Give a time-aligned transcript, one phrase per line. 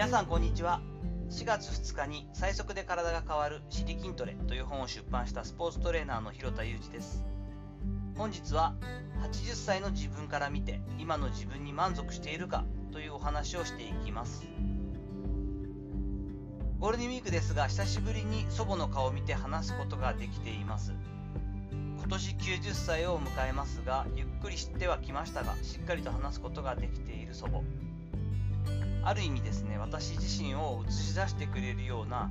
[0.00, 0.80] 皆さんこんにちは。
[1.28, 7.22] 4月2日に最速で体が変わるシリ筋トレという本を出版したスポーツトレーナーの広田裕二です。
[8.16, 8.72] 本日は
[9.22, 14.46] 80歳の自分から見て今の自分に満足しているかというお話をしていきます。
[16.78, 20.94] ゴールデンウィークですが久しぶりに祖母の顔を見て話すことができています。
[21.98, 27.89] 今年90歳を迎えますがゆっくり知ってはきましたがしっかりと話すことができている祖母。
[29.02, 32.30] ある意味ですね私自身を映し出してくれるような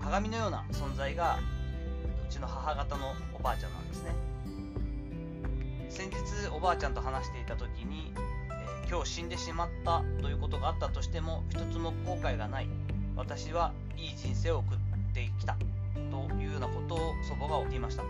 [0.00, 1.38] 鏡のような存在が
[2.28, 4.10] うちの母方のおばあちゃんなんですね。
[5.88, 6.16] 先日
[6.54, 8.12] おばあちゃんと話していた時に、
[8.84, 12.68] えー、今日死んでしまったということがあったとしても一つも後悔がない。
[13.16, 14.78] 私はいい人生を送っ
[15.14, 15.56] てきた。
[15.94, 18.02] というようなことを祖母が言っていました。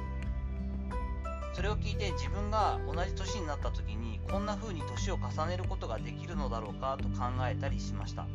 [1.54, 8.26] それを聞いて自分が同じ年になった時にこんな風に年を重ねることができるのだろうかと考えたりしました。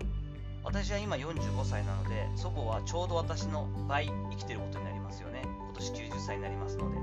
[0.64, 5.42] 私は今45歳なので祖母はちょうど私の倍生きてることになりますよね。
[5.44, 6.98] 今年90歳になりますので。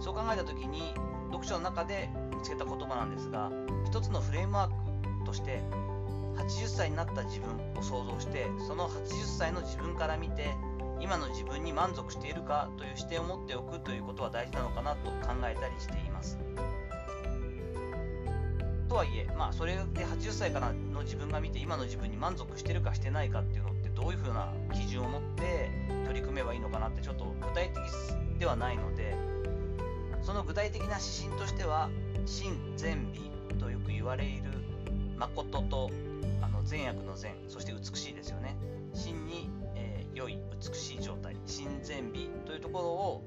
[0.00, 0.94] そう考えた時に
[1.30, 3.50] 読書の中で見つけた言葉なんですが
[3.86, 5.62] 一つのフレームワークとして
[6.36, 10.54] 80歳になった自分を想像してその80歳の自分から見て
[11.00, 16.38] 今の自分に満足しているかという視点を持っておくということは大事なのかなと考えたりしています。
[18.88, 25.70] とはいえ、まあ、それで80歳からの自分が見て今の自分に満足してるかしてないかっていうのってどういうふうな基準を持って
[26.06, 29.16] 取り組めばいいのかなってちょっと具体的ではないので
[30.22, 31.90] その具体的な指針としては
[32.26, 34.32] 真善美とよく言われる
[35.18, 35.90] 誠と
[36.42, 38.56] あの善悪の善そして美しいですよね
[38.94, 39.50] 真に
[40.16, 43.22] 良い美しい状態親善美というところを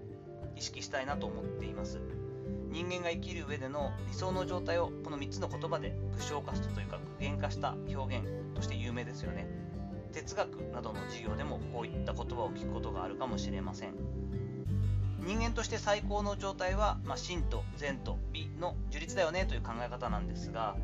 [0.55, 1.99] 意識したいなと思っています。
[2.71, 9.47] 人間が生きる上での理想の状態をこの3つの言葉で具象化したというか具現化した表現として有名ですよね。
[10.11, 13.93] 哲学などの授業でもこういった言葉を聞くことがあるかもしれません。
[15.19, 20.75] 人間として最高の状態は、まあ、真と善と美の樹立だよねという考え方なんですが、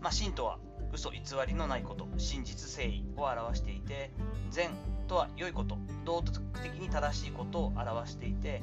[0.00, 0.58] まあ、真とは
[0.96, 4.10] 嘘偽りのないこと真実誠意を表していて
[4.50, 4.70] 善
[5.06, 5.76] とは良いこと
[6.06, 8.62] 道徳的に正しいことを表していて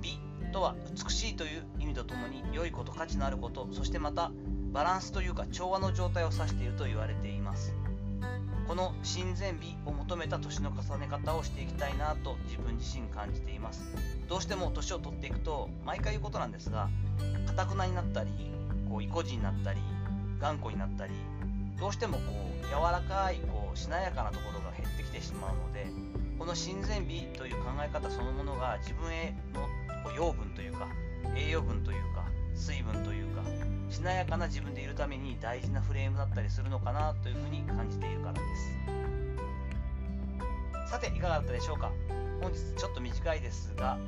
[0.00, 0.18] 美
[0.52, 4.32] とは美しいという意味とともに良いこと価値のあることそしてまた
[4.72, 7.74] バランスというか調和の状態を指していると言われています。
[8.66, 13.84] この親善美を求めた年の重ね方をしていきたいなと自分自身感じています。
[14.28, 16.88] どうしても年を取っていくと毎回言うことなんですが
[17.46, 18.30] かたくなになったり
[18.90, 19.80] こう意固地になったり
[20.40, 21.12] 頑固になったり
[21.78, 22.22] どうしてもこ
[22.62, 25.86] う柔らかいこうしなやかなところが減ってきてしまうので
[26.38, 30.88] この親善美という考え方そのものが自分への養分というか
[31.36, 33.42] 栄養分というか水分というか
[33.90, 38.40] しなやかな自分でいるために大事なフレームだったりするのかなというふうに感じているからで
[40.86, 40.90] す。
[40.90, 41.90] さていかがだったでしょうか？
[42.40, 43.98] 本日ちょっと短いですが、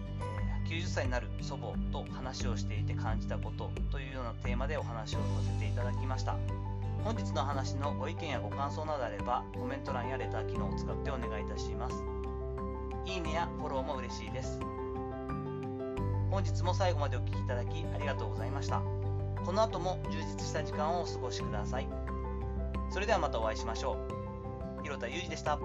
[0.65, 6.37] えー、90歳になる祖母と話をしていて感じたことというようなテーマでお話をさせていただきました。
[7.09, 12.05] 本日の話のご意見やご感想などあればコメント欄やレター機能を使ってお願いいたします。
[13.07, 14.61] いいねやフォローも嬉しいです。
[16.31, 18.83] 本日も最後までお聴きいただきありがとうございました。
[19.43, 21.89] この後も充実した時間をお過ごしください。
[22.91, 23.97] それではまたお会いしましょ
[24.79, 24.83] う。
[24.83, 25.59] 広田裕二でした。